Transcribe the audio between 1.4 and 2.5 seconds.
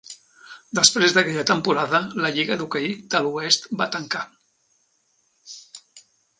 temporada, la